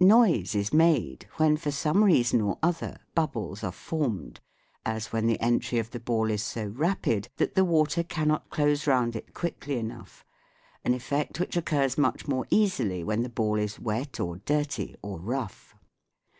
[0.00, 4.40] Noise is made when for some reason or other bubbles are formed,
[4.84, 7.94] as when the entry of the ball is so rapid that the SOUNDS OF THE
[7.94, 10.24] SEA 133 water cannot close round it quickly enough
[10.84, 15.20] an effect which occurs much more easily when the ball is wet or dirty or
[15.20, 15.76] rough.